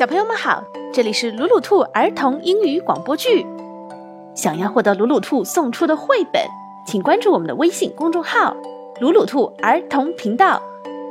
[0.00, 3.44] 小朋友们好，这里是鲁鲁兔儿童英语广播剧。
[4.34, 6.42] 想要获得鲁鲁兔送出的绘本，
[6.86, 8.56] 请关注我们的微信公众号
[8.98, 10.62] “鲁鲁兔儿童频道”。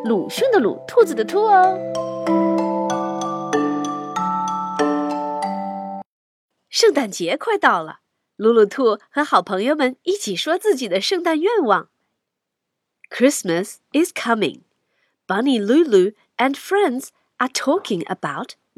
[0.06, 1.78] 鲁迅的鲁，兔子的兔哦。
[6.72, 8.00] 圣诞节快到了，
[8.38, 11.90] 鲁鲁兔和好朋友们一起说自己的圣诞愿望。
[13.12, 14.62] Christmas is coming.
[15.28, 18.54] Bunny Lulu and friends are talking about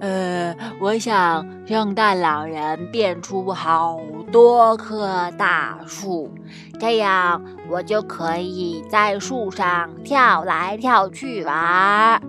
[0.00, 3.98] 呃，我想圣诞老人变出好
[4.30, 6.30] 多棵大树，
[6.78, 12.20] 这样我就可以在树上跳来跳去玩。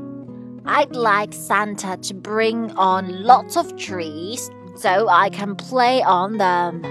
[0.66, 6.82] I'd like Santa to bring on lots of trees so I can play on them.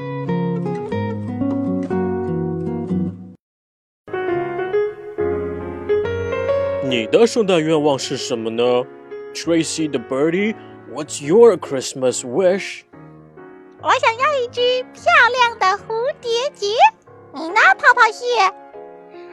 [6.88, 8.62] 你的圣诞愿望是什么呢
[9.35, 10.55] ？Tracy the birdie,
[10.93, 12.81] what's your Christmas wish?
[13.81, 16.67] 我想要一只漂亮的蝴蝶结。
[17.33, 18.25] 你呢，泡泡蟹？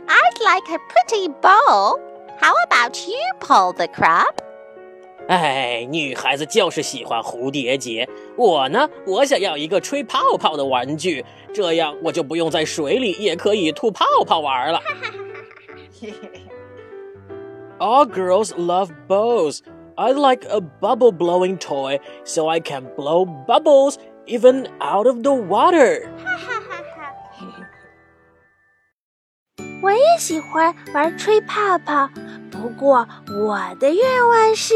[0.06, 2.00] I'd like a pretty bow.
[2.40, 4.32] How about you, Paul the crab?
[5.26, 8.08] 哎，女孩子就是喜欢蝴蝶结。
[8.36, 14.80] 我呢，我想要一个吹泡泡的玩具，这样我就不用在水里也可以吐泡泡玩了。
[17.78, 19.60] All girls love bows.
[19.96, 25.32] I'd like a bubble blowing toy so I can blow bubbles even out of the
[25.32, 26.08] water.
[29.80, 32.10] 我也喜欢玩吹泡泡，
[32.50, 34.74] 不过我的愿望是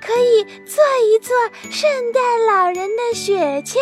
[0.00, 1.34] 可以做一做
[1.70, 3.78] 圣诞老人的雪橇。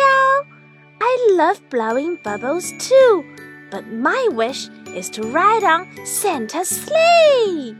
[0.99, 3.25] I love blowing bubbles too,
[3.69, 7.75] but my wish is to ride on Santa's sleigh.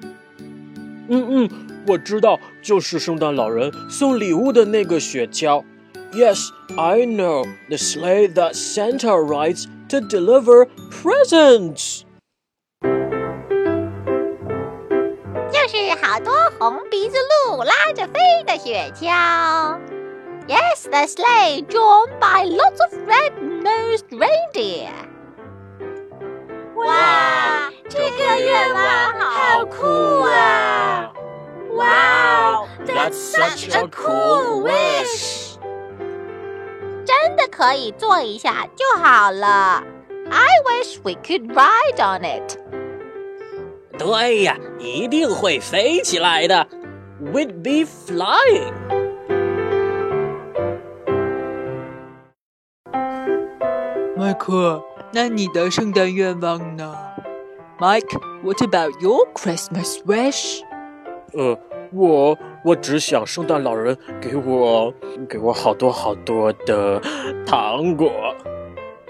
[1.07, 1.49] 嗯嗯，
[1.87, 5.63] 我知道，就是圣诞老人送礼物的那个雪橇。
[6.13, 12.03] Yes, I know the sleigh that Santa rides to deliver presents.
[15.51, 17.17] 就是好多红鼻子
[17.47, 19.79] 鹿拉着飞的雪橇。
[20.47, 24.91] Yes, the sleigh drawn by lots of red-nosed reindeer.
[26.75, 27.26] 哇，
[33.07, 35.57] that's such a cool wish.
[37.05, 39.83] 真的可以坐一下就好了。
[40.29, 42.57] I wish we could ride on it.
[43.97, 46.67] 对呀，一定会飞起来的。
[47.21, 48.73] We'd be flying.
[54.15, 56.95] 麦克，那你的圣诞愿望呢？
[57.79, 60.61] Mike, what about your Christmas wish?
[61.33, 61.57] 呃，
[61.91, 64.93] 我我只想圣诞老人给我
[65.29, 66.99] 给我好多好多的
[67.45, 68.11] 糖果。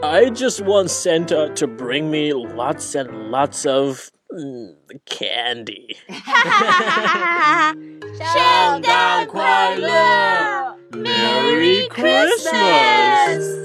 [0.01, 4.75] I just want Santa to bring me lots and lots of mm,
[5.05, 5.95] candy.
[8.13, 13.56] 圣诞快乐，Merry Christmas！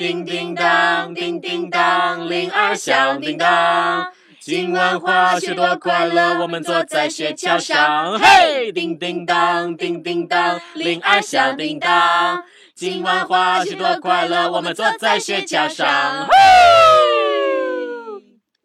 [0.00, 4.10] 叮叮当，叮叮当，铃儿响叮当。
[4.40, 8.18] 今晚滑雪多快乐，我们坐在雪橇上。
[8.18, 12.42] 嘿，叮叮当，叮叮当，铃儿响叮当。
[12.74, 16.26] 今晚滑雪多快乐，我们坐在雪橇上。
[16.26, 16.34] 嘿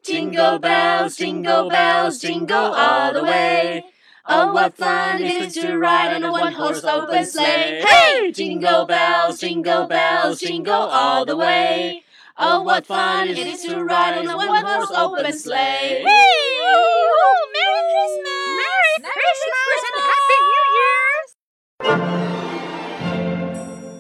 [0.05, 3.83] ，Jingle bells, jingle bells, jingle all the way.
[4.27, 7.83] Oh, what fun it is to ride in a one-horse open sleigh!
[7.85, 12.03] Hey, jingle bells, jingle bells, jingle all the way.
[12.35, 16.01] Oh, what fun it is to ride in a one-horse open sleigh!
[16.03, 18.33] Hey, Oh, Merry Christmas!
[18.57, 21.21] Merry Christmas and Happy New Year!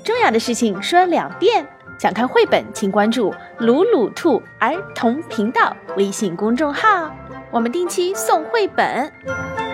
[0.03, 1.67] 重要的事情说两遍。
[1.99, 7.09] 想看绘本，请关注“鲁鲁兔儿童频道”微信公众号，
[7.51, 9.64] 我们定期送绘本。